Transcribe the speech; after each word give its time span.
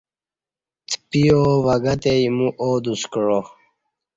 تپی 0.89 1.23
آو 1.39 1.49
وگہ 1.65 1.93
تے 2.01 2.11
ایمو 2.21 2.47
آدوس 2.65 3.01
کعا 3.11 3.39